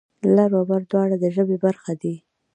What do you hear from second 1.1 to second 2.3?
د ژبې برخه دي.